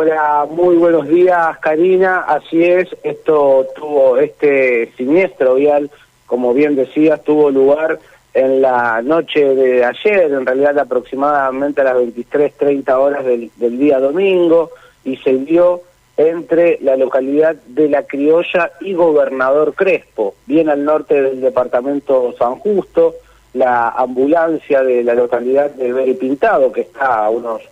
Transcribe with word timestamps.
Hola, 0.00 0.46
muy 0.48 0.76
buenos 0.76 1.08
días, 1.08 1.58
Karina. 1.58 2.20
Así 2.20 2.62
es, 2.62 2.86
esto 3.02 3.66
tuvo 3.74 4.16
este 4.16 4.92
siniestro 4.96 5.56
vial, 5.56 5.90
como 6.24 6.54
bien 6.54 6.76
decías, 6.76 7.20
tuvo 7.24 7.50
lugar 7.50 7.98
en 8.32 8.62
la 8.62 9.02
noche 9.02 9.56
de 9.56 9.84
ayer, 9.84 10.30
en 10.30 10.46
realidad 10.46 10.78
aproximadamente 10.78 11.80
a 11.80 11.84
las 11.84 11.96
23.30 11.96 12.92
horas 12.92 13.24
del, 13.24 13.50
del 13.56 13.76
día 13.76 13.98
domingo, 13.98 14.70
y 15.02 15.16
se 15.16 15.32
dio 15.32 15.80
entre 16.16 16.78
la 16.80 16.96
localidad 16.96 17.56
de 17.66 17.88
La 17.88 18.04
Criolla 18.04 18.70
y 18.80 18.94
Gobernador 18.94 19.74
Crespo, 19.74 20.36
bien 20.46 20.68
al 20.68 20.84
norte 20.84 21.20
del 21.20 21.40
departamento 21.40 22.36
San 22.38 22.54
Justo, 22.54 23.16
la 23.52 23.88
ambulancia 23.88 24.84
de 24.84 25.02
la 25.02 25.14
localidad 25.14 25.72
de 25.72 25.92
Beri 25.92 26.14
Pintado, 26.14 26.70
que 26.70 26.82
está 26.82 27.24
a 27.24 27.30
unos 27.30 27.62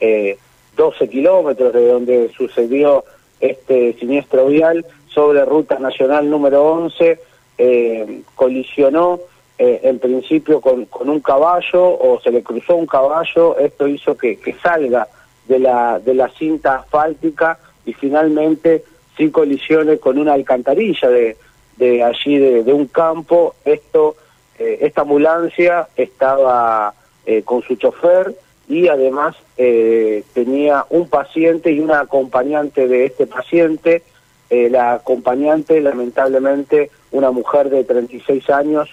eh, 0.00 0.38
12 0.76 1.08
kilómetros 1.08 1.72
de 1.72 1.88
donde 1.88 2.30
sucedió 2.36 3.04
este 3.40 3.94
siniestro 3.94 4.46
vial, 4.46 4.84
sobre 5.08 5.44
ruta 5.44 5.78
nacional 5.78 6.28
número 6.28 6.64
11, 6.64 7.18
eh, 7.58 8.22
colisionó 8.34 9.20
eh, 9.56 9.80
en 9.84 10.00
principio 10.00 10.60
con, 10.60 10.86
con, 10.86 11.08
un 11.08 11.20
caballo 11.20 11.84
o 11.84 12.20
se 12.20 12.32
le 12.32 12.42
cruzó 12.42 12.74
un 12.74 12.86
caballo, 12.86 13.56
esto 13.58 13.86
hizo 13.86 14.16
que, 14.16 14.36
que 14.36 14.54
salga 14.54 15.06
de 15.46 15.60
la, 15.60 16.00
de 16.00 16.14
la 16.14 16.28
cinta 16.30 16.76
asfáltica 16.76 17.58
y 17.86 17.92
finalmente 17.92 18.82
sí 19.16 19.30
colisione 19.30 19.98
con 19.98 20.18
una 20.18 20.32
alcantarilla 20.32 21.08
de, 21.08 21.36
de 21.76 22.02
allí 22.02 22.38
de, 22.38 22.72
un 22.72 22.86
campo, 22.86 23.54
esto 23.64 24.16
eh, 24.58 24.78
esta 24.80 25.02
ambulancia 25.02 25.88
estaba 25.96 26.94
eh, 27.26 27.42
con 27.42 27.62
su 27.62 27.76
chofer 27.76 28.34
y 28.68 28.88
además 28.88 29.36
eh, 29.56 30.24
tenía 30.32 30.86
un 30.90 31.08
paciente 31.08 31.72
y 31.72 31.80
una 31.80 32.00
acompañante 32.00 32.88
de 32.88 33.06
este 33.06 33.26
paciente. 33.26 34.02
la 34.50 34.94
acompañante, 34.94 35.80
lamentablemente, 35.80 36.90
una 37.10 37.32
mujer 37.32 37.70
de 37.70 37.82
36 37.82 38.48
años, 38.50 38.88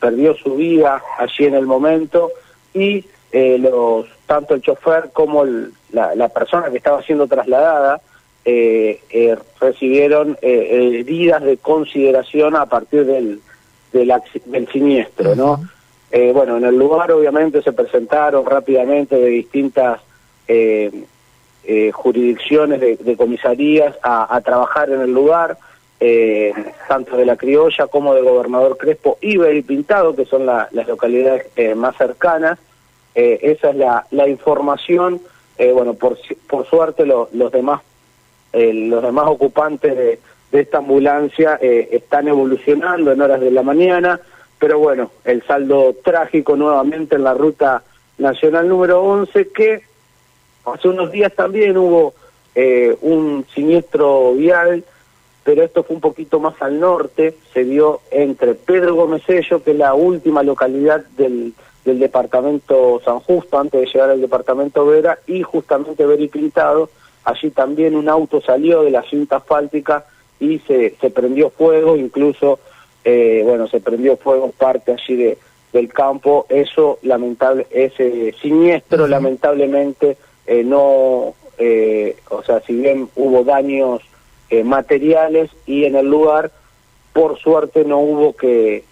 perdió 0.00 0.34
su 0.34 0.54
vida 0.56 1.02
allí 1.18 1.44
en 1.44 1.54
el 1.54 1.66
momento 1.66 2.30
y 2.72 3.04
los 3.32 4.06
tanto 4.26 4.54
el 4.54 4.62
chofer 4.62 5.10
como 5.12 5.42
el, 5.42 5.72
la, 5.92 6.28
persona 6.28 6.70
que 6.70 6.78
estaba 6.78 7.02
siendo 7.02 7.26
trasladada 7.26 8.00
recibieron 9.60 10.38
heridas 10.40 11.42
de 11.42 11.58
consideración 11.58 12.56
a 12.56 12.64
partir 12.64 13.04
del, 13.04 13.40
del, 13.92 14.12
del 14.46 14.68
siniestro, 14.68 15.34
¿no? 15.34 15.60
Eh, 16.10 16.32
bueno, 16.32 16.56
en 16.56 16.64
el 16.64 16.76
lugar 16.76 17.12
obviamente 17.12 17.62
se 17.62 17.72
presentaron 17.72 18.46
rápidamente 18.46 19.16
de 19.16 19.26
distintas 19.26 20.00
eh, 20.46 20.90
eh, 21.64 21.90
jurisdicciones 21.92 22.80
de, 22.80 23.16
comisarías 23.16 23.94
a, 24.02 24.40
trabajar 24.40 24.90
en 24.90 25.02
el 25.02 25.12
lugar, 25.12 25.58
tanto 26.88 27.16
de 27.16 27.26
la 27.26 27.36
criolla 27.36 27.88
como 27.88 28.14
de 28.14 28.22
Gobernador 28.22 28.78
Crespo 28.78 29.18
y 29.20 29.36
Beri 29.36 29.62
Pintado, 29.62 30.14
que 30.14 30.24
son 30.24 30.46
las 30.46 30.72
localidades 30.72 31.46
más 31.76 31.96
cercanas. 31.96 32.58
esa 33.14 33.70
es 33.70 33.76
la, 33.76 34.06
la 34.12 34.28
información. 34.28 35.20
bueno, 35.58 35.94
por, 35.94 36.16
por 36.48 36.66
suerte 36.66 37.04
los 37.04 37.52
demás 37.52 37.82
los 38.54 39.02
demás 39.02 39.26
ocupantes 39.26 39.94
de, 39.94 40.18
de 40.50 40.60
esta 40.60 40.78
ambulancia 40.78 41.58
eh, 41.60 41.88
están 41.92 42.28
evolucionando 42.28 43.12
en 43.12 43.20
horas 43.20 43.40
de 43.40 43.50
la 43.50 43.62
mañana, 43.62 44.20
pero 44.58 44.78
bueno, 44.78 45.10
el 45.24 45.42
saldo 45.44 45.94
trágico 46.02 46.56
nuevamente 46.56 47.16
en 47.16 47.24
la 47.24 47.34
ruta 47.34 47.82
nacional 48.18 48.68
número 48.68 49.02
11, 49.02 49.48
que 49.48 49.82
hace 50.64 50.88
unos 50.88 51.12
días 51.12 51.32
también 51.34 51.76
hubo 51.76 52.14
eh, 52.54 52.96
un 53.02 53.46
siniestro 53.54 54.34
vial, 54.34 54.84
pero 55.44 55.62
esto 55.62 55.84
fue 55.84 55.96
un 55.96 56.02
poquito 56.02 56.40
más 56.40 56.60
al 56.60 56.80
norte, 56.80 57.36
se 57.52 57.64
dio 57.64 58.00
entre 58.10 58.54
Pedro 58.54 58.94
Gomesello, 58.96 59.62
que 59.62 59.70
es 59.70 59.76
la 59.78 59.94
última 59.94 60.42
localidad 60.42 61.04
del, 61.16 61.54
del 61.84 61.98
departamento 62.00 63.00
San 63.04 63.20
Justo, 63.20 63.58
antes 63.58 63.80
de 63.80 63.86
llegar 63.86 64.10
al 64.10 64.20
departamento 64.20 64.84
Vera, 64.84 65.18
y 65.26 65.42
justamente 65.42 66.04
Beri 66.04 66.28
Pintado, 66.28 66.90
allí 67.24 67.50
también 67.50 67.94
un 67.96 68.08
auto 68.08 68.40
salió 68.40 68.82
de 68.82 68.90
la 68.90 69.02
cinta 69.02 69.36
asfáltica, 69.36 70.04
y 70.40 70.58
se, 70.60 70.96
se 71.00 71.10
prendió 71.10 71.50
fuego, 71.50 71.96
incluso, 71.96 72.58
eh, 73.10 73.40
bueno, 73.42 73.66
se 73.68 73.80
prendió 73.80 74.18
fuego 74.18 74.50
parte 74.50 74.92
allí 74.92 75.16
de, 75.16 75.38
del 75.72 75.90
campo, 75.90 76.44
eso 76.50 76.98
lamentable, 77.00 77.66
ese 77.70 78.34
siniestro 78.42 79.06
lamentablemente 79.06 80.18
eh, 80.46 80.62
no, 80.62 81.32
eh, 81.56 82.18
o 82.28 82.42
sea, 82.42 82.60
si 82.60 82.74
bien 82.74 83.08
hubo 83.16 83.44
daños 83.44 84.02
materiales 84.62 85.50
y 85.64 85.84
en 85.84 85.96
el 85.96 86.06
lugar, 86.06 86.52
por 87.14 87.38
suerte 87.38 87.86
no 87.86 87.98
hubo 87.98 88.34
que, 88.34 88.84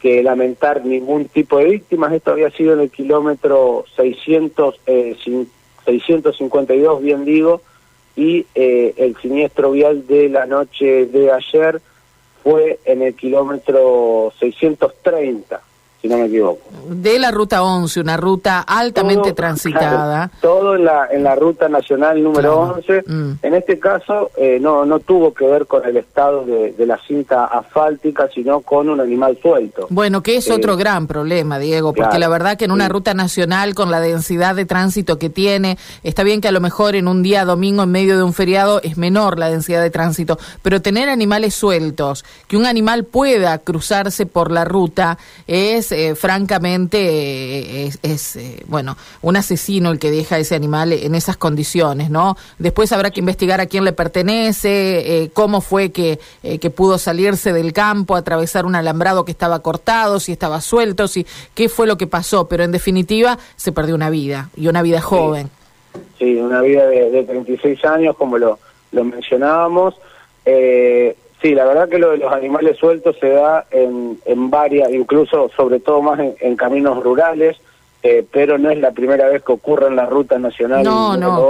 que 0.00 0.24
lamentar 0.24 0.84
ningún 0.84 1.26
tipo 1.26 1.58
de 1.58 1.66
víctimas, 1.66 2.12
esto 2.12 2.32
había 2.32 2.50
sido 2.50 2.72
en 2.72 2.80
el 2.80 2.90
kilómetro 2.90 3.84
600, 3.94 4.80
652, 4.84 7.02
bien 7.02 7.24
digo, 7.24 7.60
y 8.16 8.46
eh, 8.56 8.94
el 8.96 9.16
siniestro 9.16 9.70
vial 9.70 10.08
de 10.08 10.28
la 10.28 10.46
noche 10.46 11.06
de 11.06 11.30
ayer 11.30 11.80
fue 12.44 12.78
en 12.84 13.02
el 13.02 13.14
kilómetro 13.14 14.32
630 14.38 15.60
si 16.04 16.08
no 16.10 16.18
me 16.18 16.26
equivoco. 16.26 16.60
De 16.86 17.18
la 17.18 17.30
ruta 17.30 17.62
11, 17.62 18.00
una 18.00 18.18
ruta 18.18 18.60
altamente 18.60 19.32
transitada. 19.32 20.30
todo 20.42 20.76
en 20.76 20.84
la, 20.84 21.08
en 21.10 21.24
la 21.24 21.34
ruta 21.34 21.66
nacional 21.66 22.22
número 22.22 22.74
11. 22.76 23.04
Mm. 23.06 23.32
En 23.40 23.54
este 23.54 23.78
caso 23.78 24.30
eh, 24.36 24.58
no, 24.60 24.84
no 24.84 25.00
tuvo 25.00 25.32
que 25.32 25.46
ver 25.46 25.64
con 25.64 25.82
el 25.86 25.96
estado 25.96 26.44
de, 26.44 26.74
la 26.84 26.98
cinta 26.98 27.46
asfáltica, 27.46 28.28
sino 28.34 28.60
con 28.60 28.90
un 28.90 29.00
animal 29.00 29.38
suelto. 29.40 29.86
Bueno, 29.88 30.22
que 30.22 30.36
es 30.36 30.50
otro 30.50 30.74
eh, 30.74 30.76
gran 30.76 31.06
problema, 31.06 31.58
Diego, 31.58 31.94
porque 31.94 32.18
la 32.18 32.28
verdad 32.28 32.58
que 32.58 32.66
en 32.66 32.72
una 32.72 32.90
ruta 32.90 33.14
nacional 33.14 33.74
con 33.74 33.90
la 33.90 34.00
densidad 34.00 34.54
de 34.54 34.66
tránsito 34.66 35.18
que 35.18 35.30
tiene, 35.30 35.78
está 36.02 36.22
bien 36.22 36.42
que 36.42 36.48
a 36.48 36.52
lo 36.52 36.60
mejor 36.60 36.96
en 36.96 37.08
un 37.08 37.22
día 37.22 37.46
domingo 37.46 37.84
en 37.84 37.90
medio 37.90 38.18
de 38.18 38.22
un 38.22 38.34
feriado 38.34 38.82
es 38.82 38.98
menor 38.98 39.38
la 39.38 39.48
densidad 39.48 39.80
de 39.80 39.88
tránsito, 39.88 40.38
pero 40.60 40.82
tener 40.82 41.08
animales 41.08 41.54
sueltos, 41.54 42.26
que 42.46 42.58
un 42.58 42.66
animal 42.66 43.04
pueda 43.04 43.56
cruzarse 43.56 44.26
por 44.26 44.50
la 44.50 44.66
ruta 44.66 45.16
es 45.46 45.93
eh, 45.94 46.14
francamente 46.14 46.98
eh, 46.98 47.90
es, 48.02 48.36
eh, 48.36 48.62
bueno, 48.66 48.96
un 49.22 49.36
asesino 49.36 49.90
el 49.90 49.98
que 49.98 50.10
deja 50.10 50.38
ese 50.38 50.54
animal 50.54 50.92
en 50.92 51.14
esas 51.14 51.36
condiciones, 51.36 52.10
¿no? 52.10 52.36
Después 52.58 52.92
habrá 52.92 53.10
que 53.10 53.20
investigar 53.20 53.60
a 53.60 53.66
quién 53.66 53.84
le 53.84 53.92
pertenece, 53.92 55.30
cómo 55.32 55.60
fue 55.60 55.92
que, 55.92 56.18
que 56.60 56.70
pudo 56.70 56.98
salirse 56.98 57.52
del 57.52 57.72
campo, 57.72 58.16
atravesar 58.16 58.66
un 58.66 58.74
alambrado 58.74 59.24
que 59.24 59.32
estaba 59.32 59.60
cortado, 59.60 60.20
si 60.20 60.32
estaba 60.32 60.60
suelto, 60.60 61.08
si 61.08 61.26
qué 61.54 61.68
fue 61.68 61.86
lo 61.86 61.96
que 61.96 62.06
pasó, 62.06 62.48
pero 62.48 62.64
en 62.64 62.72
definitiva 62.72 63.38
se 63.56 63.72
perdió 63.72 63.94
una 63.94 64.10
vida 64.10 64.50
y 64.56 64.68
una 64.68 64.82
vida 64.82 65.00
joven. 65.00 65.50
Sí, 66.18 66.36
una 66.36 66.60
vida 66.60 66.86
de, 66.86 67.10
de 67.10 67.22
36 67.24 67.84
años, 67.84 68.16
como 68.16 68.38
lo, 68.38 68.58
lo 68.92 69.04
mencionábamos. 69.04 69.94
Eh, 70.44 71.16
Sí, 71.44 71.54
la 71.54 71.66
verdad 71.66 71.90
que 71.90 71.98
lo 71.98 72.12
de 72.12 72.16
los 72.16 72.32
animales 72.32 72.78
sueltos 72.78 73.18
se 73.20 73.28
da 73.28 73.66
en, 73.70 74.18
en 74.24 74.48
varias, 74.48 74.90
incluso 74.90 75.50
sobre 75.54 75.78
todo 75.78 76.00
más 76.00 76.18
en, 76.40 76.56
caminos 76.56 77.04
rurales, 77.04 77.58
eh, 78.02 78.24
pero 78.32 78.56
no 78.56 78.70
es 78.70 78.78
la 78.78 78.92
primera 78.92 79.28
vez 79.28 79.42
que 79.42 79.52
ocurre 79.52 79.88
en 79.88 79.96
la 79.96 80.06
ruta 80.06 80.38
nacional. 80.38 80.82
No, 80.82 81.18
no, 81.18 81.46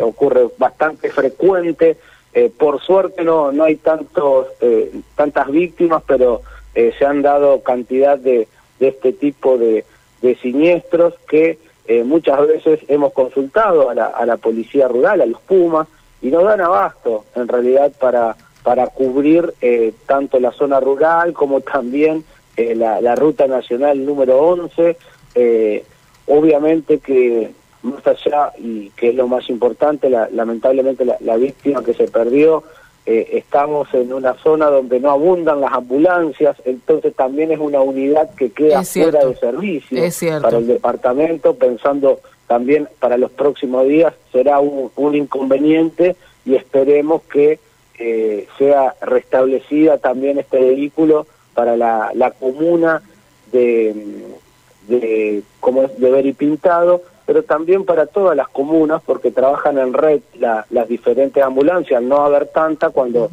Ocurre 0.00 0.48
bastante 0.56 1.10
frecuente. 1.10 1.98
Eh, 2.32 2.50
por 2.56 2.80
suerte 2.80 3.22
no 3.22 3.52
no 3.52 3.64
hay 3.64 3.76
tantos 3.76 4.46
eh, 4.62 4.98
tantas 5.14 5.50
víctimas, 5.50 6.02
pero 6.06 6.40
se 6.72 7.04
han 7.04 7.20
dado 7.20 7.62
cantidad 7.62 8.16
de, 8.16 8.48
de 8.80 8.88
este 8.88 9.12
tipo 9.12 9.58
de, 9.58 9.84
de 10.22 10.36
siniestros 10.36 11.12
que 11.28 11.58
muchas 12.06 12.46
veces 12.46 12.80
hemos 12.88 13.12
consultado 13.12 13.90
a 13.90 13.94
la, 13.94 14.06
a 14.06 14.24
la 14.24 14.38
policía 14.38 14.88
rural, 14.88 15.20
a 15.20 15.26
los 15.26 15.40
Pumas, 15.42 15.86
y 16.22 16.28
no 16.28 16.44
dan 16.44 16.62
abasto 16.62 17.26
en 17.34 17.46
realidad 17.46 17.92
para 18.00 18.34
para 18.68 18.88
cubrir 18.88 19.54
eh, 19.62 19.94
tanto 20.04 20.38
la 20.38 20.52
zona 20.52 20.78
rural 20.78 21.32
como 21.32 21.62
también 21.62 22.22
eh, 22.54 22.74
la, 22.74 23.14
ruta 23.14 23.46
nacional 23.46 24.04
número 24.04 24.38
11. 24.40 24.94
Eh, 25.34 25.84
obviamente 26.26 26.98
que 26.98 27.50
más 27.80 28.06
allá, 28.06 28.52
y 28.58 28.90
que 28.90 29.08
es 29.08 29.14
lo 29.14 29.26
más 29.26 29.48
importante, 29.48 30.10
lamentablemente 30.10 31.06
la, 31.06 31.36
víctima 31.38 31.82
que 31.82 31.94
se 31.94 32.08
perdió, 32.08 32.62
estamos 33.06 33.88
en 33.94 34.12
una 34.12 34.34
zona 34.34 34.66
donde 34.66 35.00
no 35.00 35.12
abundan 35.12 35.62
las 35.62 35.72
ambulancias, 35.72 36.58
entonces 36.66 37.14
también 37.14 37.50
es 37.50 37.58
una 37.58 37.80
unidad 37.80 38.34
que 38.34 38.50
queda 38.50 38.84
fuera 38.84 39.24
de 39.24 39.34
servicio 39.36 40.42
para 40.42 40.58
el 40.58 40.66
departamento, 40.66 41.54
pensando 41.54 42.20
también 42.46 42.86
para 43.00 43.16
los 43.16 43.30
próximos 43.30 43.88
días 43.88 44.12
será 44.30 44.60
un, 44.60 44.90
un 44.94 45.14
inconveniente 45.14 46.16
y 46.44 46.54
esperemos 46.54 47.22
que 47.22 47.60
eh, 47.98 48.46
sea 48.58 48.94
restablecida 49.00 49.98
también 49.98 50.38
este 50.38 50.58
vehículo 50.58 51.26
para 51.54 51.76
la, 51.76 52.32
comuna 52.38 53.02
de, 53.52 53.94
de 54.86 55.42
como 55.60 55.82
es 55.82 55.98
de 55.98 56.34
Pintado 56.34 57.02
pero 57.28 57.42
también 57.42 57.84
para 57.84 58.06
todas 58.06 58.34
las 58.34 58.48
comunas, 58.48 59.02
porque 59.04 59.30
trabajan 59.30 59.76
en 59.76 59.92
red 59.92 60.22
las 60.38 60.88
diferentes 60.88 61.44
ambulancias, 61.44 62.02
no 62.02 62.24
haber 62.24 62.46
tanta 62.46 62.88
cuando, 62.88 63.28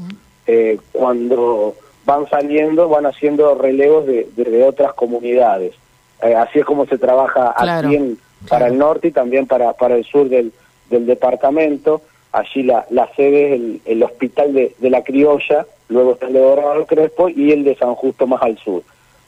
eh, 0.45 0.77
cuando 0.91 1.75
van 2.05 2.29
saliendo, 2.29 2.89
van 2.89 3.05
haciendo 3.05 3.55
relevos 3.55 4.05
de, 4.05 4.27
de, 4.35 4.63
otras 4.65 4.93
comunidades. 4.95 5.75
Eh, 6.21 6.35
así 6.35 6.59
es 6.59 6.65
como 6.65 6.85
se 6.87 6.97
trabaja 6.97 7.53
aquí 7.55 7.95
en, 7.95 8.19
para 8.49 8.67
el 8.67 8.77
norte 8.77 9.07
y 9.07 9.11
también 9.11 9.47
para, 9.47 9.71
para 9.71 9.95
el 9.95 10.03
sur 10.03 10.27
del, 10.27 10.51
del 10.89 11.05
departamento. 11.05 12.01
Allí 12.35 12.63
la, 12.63 12.85
la 12.89 13.09
sede 13.15 13.45
es 13.45 13.53
el, 13.53 13.81
el 13.85 14.03
hospital 14.03 14.53
de, 14.53 14.75
de, 14.77 14.89
la 14.89 15.05
Criolla, 15.05 15.65
luego 15.87 16.13
está 16.13 16.27
el 16.27 16.33
de 16.33 16.41
Dorado 16.41 16.85
Crespo 16.85 17.29
y 17.29 17.53
el 17.53 17.63
de 17.63 17.75
San 17.75 17.95
Justo 17.95 18.27
más 18.27 18.41
al 18.41 18.57
sur. 18.57 18.83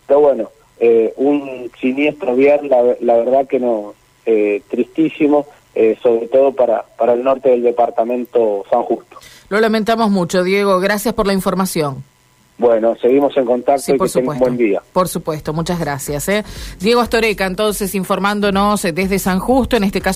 Pero 0.05 0.19
bueno, 0.19 0.49
eh, 0.77 1.13
un 1.15 1.71
siniestro 1.79 2.35
vial, 2.35 2.67
la, 2.67 2.83
la 2.99 3.15
verdad 3.15 3.47
que 3.47 3.61
no, 3.61 3.93
eh, 4.25 4.61
tristísimo, 4.69 5.47
eh, 5.73 5.97
sobre 6.03 6.27
todo 6.27 6.51
para, 6.51 6.83
para 6.97 7.13
el 7.13 7.23
norte 7.23 7.49
del 7.49 7.63
departamento 7.63 8.65
San 8.69 8.83
Justo. 8.83 9.17
Lo 9.47 9.61
lamentamos 9.61 10.11
mucho, 10.11 10.43
Diego. 10.43 10.81
Gracias 10.81 11.13
por 11.13 11.27
la 11.27 11.33
información. 11.33 12.03
Bueno, 12.57 12.95
seguimos 12.99 13.37
en 13.37 13.45
contacto 13.45 13.93
y 13.93 13.97
que 13.97 14.19
un 14.19 14.39
buen 14.39 14.57
día. 14.57 14.81
Por 14.91 15.07
supuesto, 15.07 15.53
muchas 15.53 15.79
gracias. 15.79 16.27
Diego 16.79 17.01
Astoreca, 17.01 17.45
entonces, 17.45 17.93
informándonos 17.93 18.81
desde 18.81 19.19
San 19.19 19.39
Justo, 19.39 19.77
en 19.77 19.83
este 19.83 20.01
caso. 20.01 20.15